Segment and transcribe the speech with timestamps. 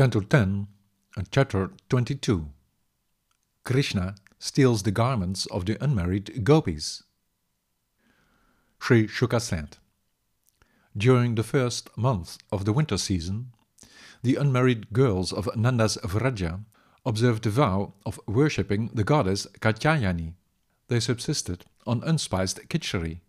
[0.00, 0.66] Canto 10,
[1.18, 2.48] and Chapter 22
[3.64, 7.02] Krishna steals the garments of the unmarried gopis.
[8.80, 9.76] Sri Shuka said,
[10.96, 13.52] During the first month of the winter season,
[14.22, 16.64] the unmarried girls of Nanda's Vraja
[17.04, 20.32] observed the vow of worshipping the goddess Katyayani.
[20.88, 23.20] They subsisted on unspiced kitchery.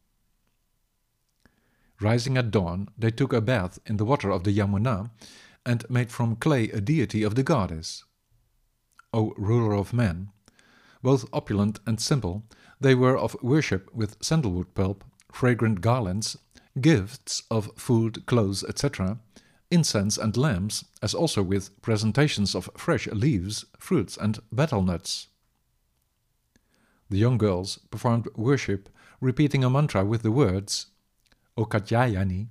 [1.99, 5.09] Rising at dawn, they took a bath in the water of the Yamuna
[5.65, 8.03] and made from clay a deity of the goddess.
[9.13, 10.29] O ruler of men,
[11.03, 12.43] both opulent and simple,
[12.79, 16.37] they were of worship with sandalwood pulp, fragrant garlands,
[16.79, 19.19] gifts of food, clothes, etc.,
[19.69, 25.27] incense and lamps, as also with presentations of fresh leaves, fruits, and betel nuts.
[27.09, 30.87] The young girls performed worship, repeating a mantra with the words,
[31.57, 32.47] O Katyayani,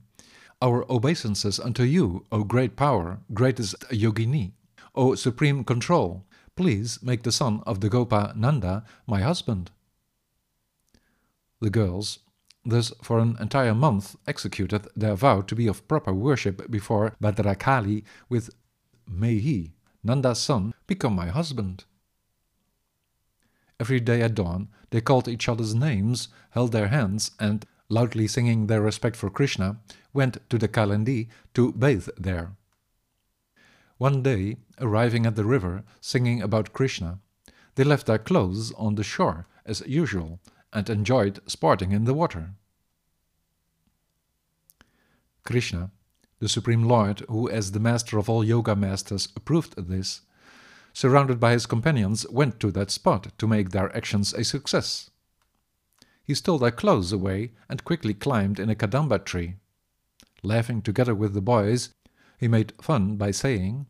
[0.62, 4.52] our obeisances unto you, O great power, greatest yogini,
[4.94, 6.24] O supreme control,
[6.56, 9.70] please make the son of the Gopa Nanda my husband.
[11.60, 12.18] The girls
[12.64, 18.04] thus for an entire month executed their vow to be of proper worship before Bhadrakali
[18.28, 18.50] with
[19.06, 19.72] May he,
[20.04, 21.84] Nanda's son, become my husband.
[23.78, 28.66] Every day at dawn they called each other's names, held their hands, and, loudly singing
[28.66, 29.76] their respect for Krishna,
[30.14, 32.52] went to the Kalindi to bathe there.
[33.98, 37.18] One day, arriving at the river, singing about Krishna,
[37.74, 40.40] they left their clothes on the shore, as usual,
[40.72, 42.54] and enjoyed sporting in the water.
[45.44, 45.90] Krishna,
[46.38, 50.22] the Supreme Lord, who as the master of all yoga masters approved this,
[50.92, 55.10] surrounded by his companions, went to that spot to make their actions a success.
[56.22, 59.56] He stole their clothes away and quickly climbed in a kadamba tree.
[60.42, 61.90] Laughing together with the boys,
[62.38, 63.86] he made fun by saying,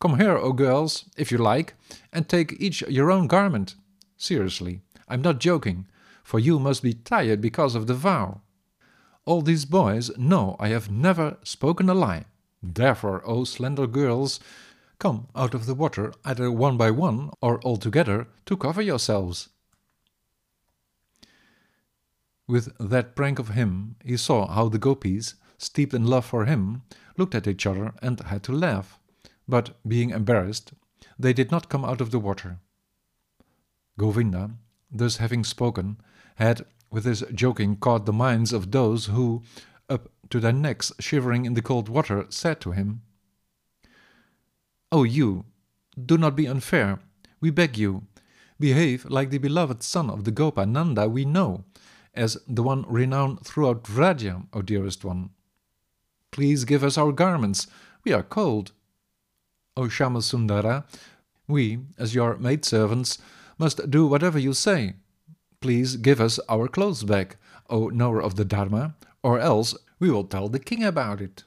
[0.00, 1.74] Come here, O girls, if you like,
[2.12, 3.74] and take each your own garment.
[4.16, 5.86] Seriously, I'm not joking,
[6.22, 8.42] for you must be tired because of the vow.
[9.24, 12.26] All these boys know I have never spoken a lie.
[12.62, 14.40] Therefore, O slender girls,
[14.98, 19.48] come out of the water either one by one or all together to cover yourselves.
[22.48, 26.82] With that prank of him, he saw how the gopis, steeped in love for him,
[27.18, 28.98] looked at each other and had to laugh.
[29.46, 30.72] But, being embarrassed,
[31.18, 32.58] they did not come out of the water.
[33.98, 34.52] Govinda,
[34.90, 36.00] thus having spoken,
[36.36, 39.42] had, with his joking, caught the minds of those who,
[39.90, 43.02] up to their necks shivering in the cold water, said to him,
[44.90, 45.44] O you,
[46.02, 47.00] do not be unfair,
[47.40, 48.06] we beg you.
[48.58, 51.64] Behave like the beloved son of the Gopa Nanda we know,
[52.14, 55.30] as the one renowned throughout Vraja, O dearest one.
[56.30, 57.66] Please give us our garments,
[58.04, 58.72] we are cold.
[59.76, 60.84] O Shyamasundara,
[61.46, 63.18] we, as your maidservants,
[63.58, 64.94] must do whatever you say.
[65.60, 67.36] Please give us our clothes back,
[67.68, 71.44] O knower of the Dharma, or else we will tell the king about it.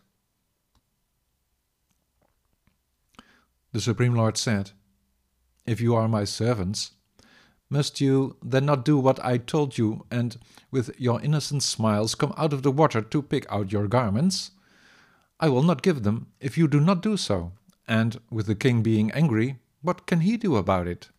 [3.71, 4.71] The Supreme Lord said,
[5.65, 6.91] If you are my servants,
[7.71, 10.37] must you then not do what I told you and,
[10.71, 14.51] with your innocent smiles, come out of the water to pick out your garments?
[15.39, 17.53] I will not give them if you do not do so,
[17.87, 21.09] and, with the king being angry, what can he do about it?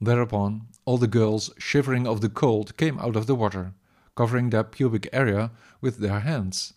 [0.00, 3.74] Thereupon, all the girls, shivering of the cold, came out of the water,
[4.14, 5.50] covering their pubic area
[5.80, 6.74] with their hands.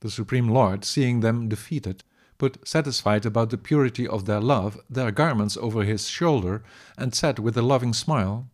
[0.00, 2.04] The Supreme Lord, seeing them defeated,
[2.42, 6.64] put satisfied about the purity of their love their garments over his shoulder,
[6.98, 8.48] and said with a loving smile,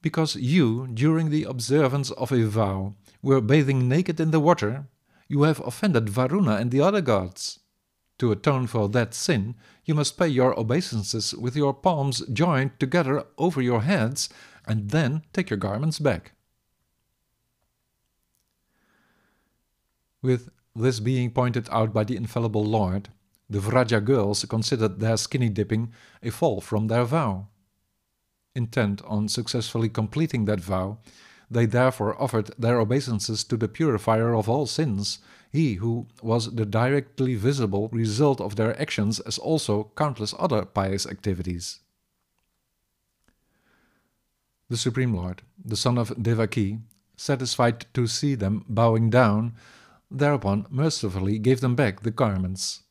[0.00, 4.86] Because you, during the observance of a vow, were bathing naked in the water,
[5.28, 7.60] you have offended Varuna and the other gods.
[8.20, 9.54] To atone for that sin,
[9.84, 14.30] you must pay your obeisances with your palms joined together over your heads,
[14.66, 16.32] and then take your garments back.
[20.22, 23.08] With this being pointed out by the infallible Lord,
[23.48, 25.92] the Vraja girls considered their skinny dipping
[26.22, 27.48] a fall from their vow.
[28.54, 30.98] Intent on successfully completing that vow,
[31.50, 35.18] they therefore offered their obeisances to the purifier of all sins,
[35.50, 41.06] he who was the directly visible result of their actions as also countless other pious
[41.06, 41.80] activities.
[44.70, 46.78] The Supreme Lord, the son of Devaki,
[47.18, 49.52] satisfied to see them bowing down,
[50.18, 52.82] thereupon mercifully gave them back the garments.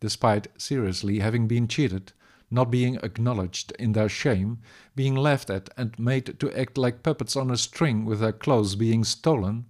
[0.00, 2.12] Despite seriously having been cheated,
[2.50, 4.58] not being acknowledged in their shame,
[4.94, 8.74] being laughed at and made to act like puppets on a string with their clothes
[8.74, 9.66] being stolen,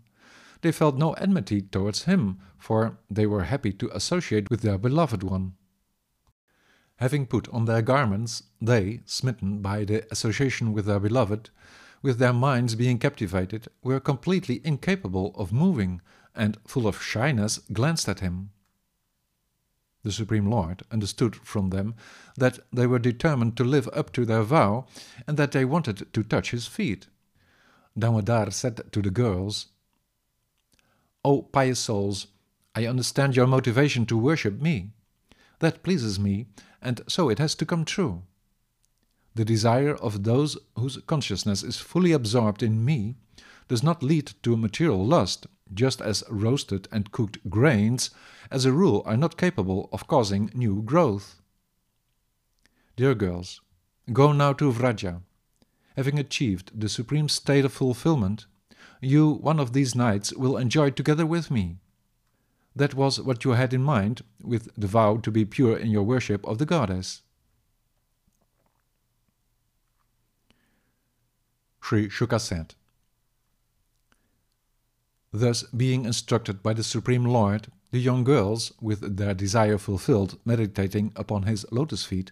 [0.63, 5.23] they felt no enmity towards him, for they were happy to associate with their beloved
[5.23, 5.55] one.
[6.97, 11.51] Having put on their garments, they, smitten by the association with their beloved,
[12.03, 16.01] with their minds being captivated, were completely incapable of moving,
[16.35, 18.51] and, full of shyness, glanced at him.
[20.03, 21.95] The Supreme Lord understood from them
[22.37, 24.87] that they were determined to live up to their vow,
[25.29, 27.07] and that they wanted to touch his feet.
[27.97, 29.67] Damodar said to the girls,
[31.25, 32.27] O pious souls,
[32.75, 34.91] I understand your motivation to worship me.
[35.61, 36.47] That pleases me,
[36.81, 38.23] and so it has to come true.
[39.35, 43.17] The desire of those whose consciousness is fully absorbed in me
[43.69, 48.11] does not lead to a material lust, just as roasted and cooked grains,
[48.51, 51.41] as a rule, are not capable of causing new growth.
[52.97, 53.63] Dear girls,
[54.13, 55.23] go now to Vraja.
[55.97, 58.47] Having achieved the supreme state of fulfillment,
[59.01, 61.79] you one of these nights will enjoy together with me.
[62.77, 66.03] That was what you had in mind with the vow to be pure in your
[66.03, 67.23] worship of the goddess.
[71.83, 72.75] Sri Shuka said.
[75.33, 81.13] Thus, being instructed by the Supreme Lord, the young girls, with their desire fulfilled, meditating
[81.17, 82.31] upon his lotus feet,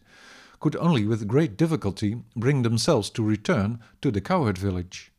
[0.60, 5.10] could only with great difficulty bring themselves to return to the cowherd village.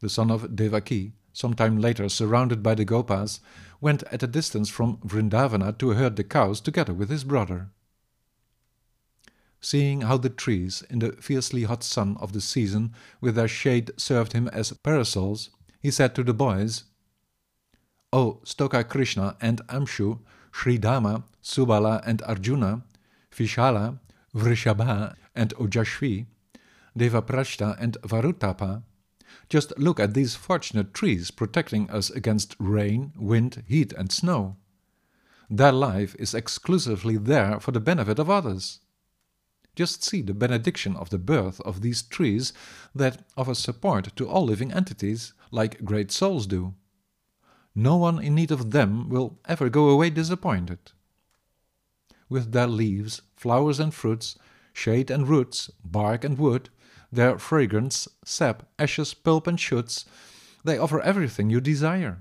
[0.00, 3.40] The son of Devaki, some time later surrounded by the Gopas,
[3.80, 7.68] went at a distance from Vrindavana to herd the cows together with his brother.
[9.64, 13.92] Seeing how the trees, in the fiercely hot sun of the season, with their shade
[13.96, 15.50] served him as parasols,
[15.80, 16.84] he said to the boys,
[18.12, 20.18] O Stoka Krishna and Amshu,
[20.52, 22.82] Sridhama, Subala and Arjuna,
[23.30, 24.00] Vishala,
[24.34, 26.26] Vrishabha and Ojashvi,
[26.98, 28.82] Devaprashta and Varutapa,
[29.48, 34.56] just look at these fortunate trees protecting us against rain, wind, heat, and snow.
[35.48, 38.80] Their life is exclusively there for the benefit of others.
[39.74, 42.52] Just see the benediction of the birth of these trees
[42.94, 46.74] that offer support to all living entities, like great souls do.
[47.74, 50.92] No one in need of them will ever go away disappointed.
[52.28, 54.36] With their leaves, flowers and fruits,
[54.72, 56.68] shade and roots, bark and wood,
[57.10, 60.04] their fragrance, sap, ashes, pulp, and shoots,
[60.64, 62.20] they offer everything you desire.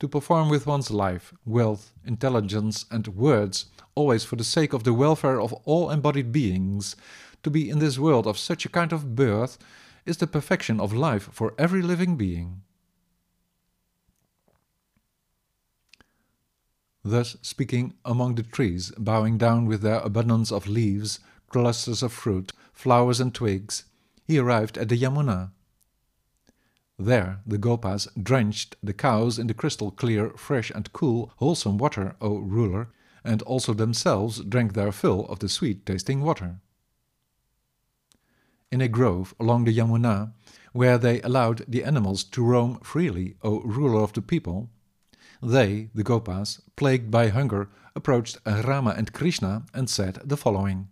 [0.00, 3.66] To perform with one's life, wealth, intelligence, and words,
[3.96, 6.94] always for the sake of the welfare of all embodied beings,
[7.42, 9.58] to be in this world of such a kind of birth,
[10.06, 12.62] is the perfection of life for every living being.
[17.04, 22.52] Thus speaking among the trees, bowing down with their abundance of leaves, clusters of fruit,
[22.72, 23.84] flowers and twigs,
[24.24, 25.50] he arrived at the Yamuna.
[26.98, 32.16] There the Gopas drenched the cows in the crystal clear, fresh and cool, wholesome water,
[32.20, 32.88] O ruler,
[33.24, 36.58] and also themselves drank their fill of the sweet tasting water.
[38.72, 40.32] In a grove along the Yamuna,
[40.72, 44.68] where they allowed the animals to roam freely, O ruler of the people,
[45.40, 50.88] they, the Gopas, plagued by hunger, approached Rama and Krishna and said the following.